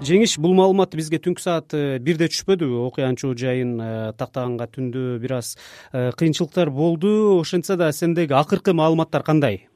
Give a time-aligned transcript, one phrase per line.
[0.00, 5.18] жеңиш бул маалымат бизге түнкү саат э, бирде түшпөдүбү окуянын чоо жайын э, тактаганга түндө
[5.20, 5.52] бир аз
[5.92, 7.40] э, кыйынчылыктар болду.
[7.40, 9.66] Ошентсе да сендеги акыркы маалыматтар кандай?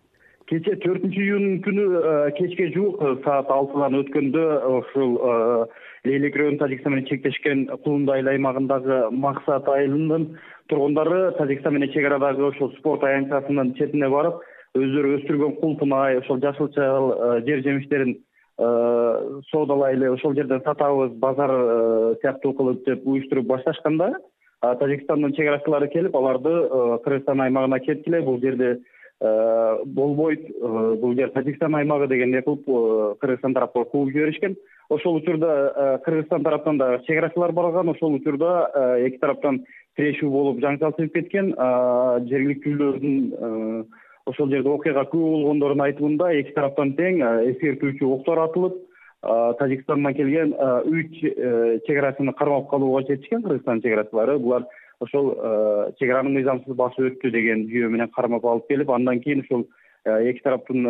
[0.49, 1.85] Кечээ төртүнчү июнь күнү
[2.39, 4.45] кечке жуук саат алтыдан өткөндө
[4.79, 5.15] ушул
[6.05, 10.29] лейлек району тажикстан менен чектешкен кулунду айыл аймагындагы максат айылынын
[10.69, 14.45] тургундары тажикстан менен чек арадагы ошол спорт аянтчасынын четине барып
[14.77, 16.93] өздөрү өстүргөн кул тумай ошол жашылча
[17.49, 18.19] жер жемиштерин
[18.57, 24.13] Э, соодалайлы ошол жерден сатабыз базар э, сыяктуу кылып деп уюштуруп башташканда
[24.63, 28.79] тажикстандын чек арачылары келип аларды э, кыргызстан аймагына кеткиле бул жерде
[29.21, 30.47] болбойт.
[30.61, 32.65] Бул жер тажикстан аймагы дегендей кылып
[33.19, 34.57] кыргызстан тарапка кууп жиберишкен.
[34.89, 39.65] Ошол учурда кыргызстан тараптан дагы чек арачылар барган ошол учурда эки тараптан
[39.97, 41.55] тирешүү болуп жанжал чыгып кеткен
[42.31, 43.87] жергиликтүүлөрдүн
[44.31, 47.21] ошол жерде окуяга күбө болгондордун айтымында эки тараптан тең
[47.51, 48.81] эскертүүчү октор атылып
[49.61, 54.67] тажикстандан келген үч э, чек арачыны кармап калууга жетишкен кыргызстандын чек арачылары булар
[55.01, 55.33] ошол
[55.99, 59.67] чек араны мыйзамсыз басып өттү деген жүйө менен кармап алып келип андан кийин ушул
[60.05, 60.89] эки тараптын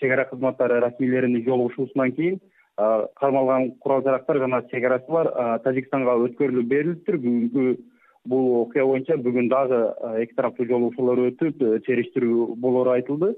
[0.00, 2.40] чек ара кызматтары расмийлеринин жолугушуусунан кийин
[2.78, 5.32] кармалган курал жарактар жана чек арачылар
[5.64, 7.18] тажикстанга өткөрүлүп берилиптир.
[7.18, 7.76] Бүгүнкү
[8.24, 9.82] бул окуя боюнча бүгүн дагы
[10.22, 13.34] эки тараптуу жолугушуулар өтүп э, териштирүү болоору айтылды.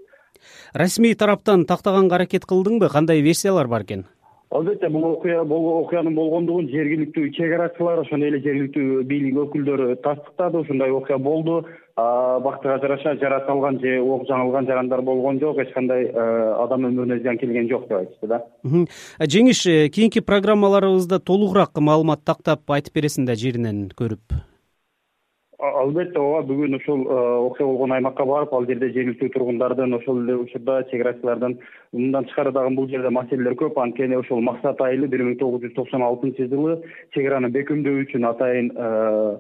[0.75, 2.89] Расмий тараптан тактаганга аракет кылдыңбы?
[2.93, 4.07] Кандай версиялар бар экен?
[4.51, 10.65] Албетте бул окуя окуянын болгондугун жергиликтүү чек арачылар ошондой эле жергиликтүү бийлик өкүлдөрү тастыктады.
[10.65, 11.61] Ушундай окуя болду.
[11.95, 16.27] Бактыга жараша жараат алган же ок жаңылган жарандар болгон жок эч кандай э,
[16.65, 18.43] адам өмүрүнө зыян келген жок деп айтышты да.
[19.21, 24.41] Жеңиш э, кийинки программаларыбызда толугураак маалымат тактап айтып бересиң да жеринен көрүп
[25.61, 30.37] албетте ооба бүгүн ушул э, окуя болгон аймакка барып ал жерде жергиликтүү тургундардын ошол эле
[30.41, 31.59] учурда чек арачылардын
[31.93, 33.77] мындан тышкары дагы бул жерде маселелер көп.
[33.81, 36.81] Анткени ошол максат айылы бир миң тогуз жүз токсон алтынчы жылы
[37.15, 39.37] чек араны бекемдөө үчүн атайын э,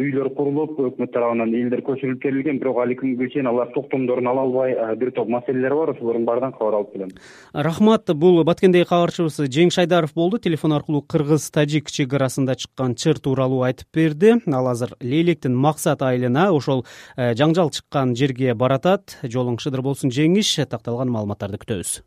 [0.00, 4.74] үйлөр курулуп өкмөт тарабынан элдер көчүрүлүп берилген бирок али күнгө чейин алар токтомдорун ала албай
[5.00, 7.12] бир топ маселелер бар ошолордун баарынан кабар алып келем.
[7.54, 10.38] Рахмат бул баткендеги кабарчыбыз жеңиш айдаров болду.
[10.38, 14.34] Телефон аркылуу кыргыз тажик чек арасында чыккан чыр тууралуу айтып берди.
[14.52, 16.84] Ал азыр лейлектин максат айылына ошол
[17.16, 19.18] э, жаңжал чыккан жерге баратат.
[19.22, 22.04] Жолуң шыдыр болсун жеңиш такталган маалыматтарды күтөбүз